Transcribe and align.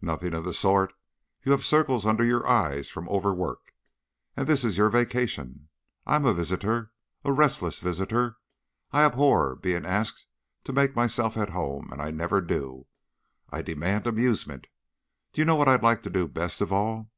"Nothing 0.00 0.32
of 0.32 0.44
the 0.44 0.54
sort. 0.54 0.92
You 1.44 1.50
have 1.50 1.64
circles 1.64 2.06
under 2.06 2.22
your 2.22 2.46
eyes 2.46 2.86
now 2.88 2.92
from 2.92 3.08
overwork, 3.08 3.74
and 4.36 4.46
this 4.46 4.62
is 4.64 4.78
your 4.78 4.90
vacation. 4.90 5.70
I 6.06 6.14
am 6.14 6.24
a 6.24 6.32
visitor, 6.32 6.92
a 7.24 7.32
restless 7.32 7.80
visitor; 7.80 8.36
I 8.92 9.02
abhor 9.02 9.56
being 9.56 9.84
asked 9.84 10.26
to 10.62 10.72
make 10.72 10.94
myself 10.94 11.36
at 11.36 11.50
home, 11.50 11.88
and 11.90 12.00
I 12.00 12.12
never 12.12 12.40
do. 12.40 12.86
I 13.50 13.60
demand 13.60 14.06
amusement. 14.06 14.68
Do 15.32 15.40
you 15.40 15.44
know 15.44 15.56
what 15.56 15.66
I'd 15.66 15.82
like 15.82 16.04
to 16.04 16.10
do 16.10 16.28
best 16.28 16.60
of 16.60 16.72
all?" 16.72 17.10